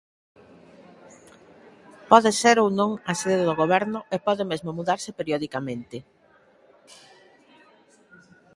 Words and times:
Pode 2.11 2.31
ser 2.41 2.55
ou 2.63 2.69
non 2.79 2.91
a 3.11 3.13
sede 3.21 3.47
do 3.49 3.57
goberno 3.61 3.99
e 4.15 4.17
pode 4.27 4.43
mesmo 4.51 4.69
mudarse 4.77 5.09
periodicamente. 5.17 5.97